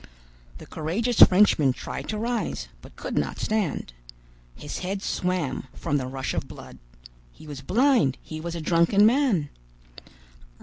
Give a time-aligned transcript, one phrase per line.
[0.57, 3.93] The courageous Frenchman tried to rise, but could not stand.
[4.55, 6.79] His head swam, from the rush of blood;
[7.31, 9.49] he was blind; he was a drunken man.